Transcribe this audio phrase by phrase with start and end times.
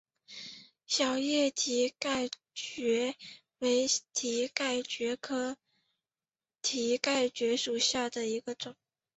[0.87, 3.13] 小叶蹄盖蕨
[3.59, 3.85] 为
[4.15, 5.57] 蹄盖蕨科
[6.63, 8.75] 蹄盖蕨属下的一个种。